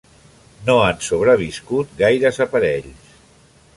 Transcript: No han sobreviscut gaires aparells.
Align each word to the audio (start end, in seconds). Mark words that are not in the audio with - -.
No 0.69 0.77
han 0.85 1.03
sobreviscut 1.07 1.93
gaires 2.01 2.43
aparells. 2.47 3.17